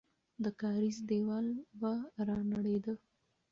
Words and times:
د 0.43 0.45
کارېز 0.61 0.97
دیوال 1.09 1.47
به 1.79 1.91
رانړېده. 2.27 2.93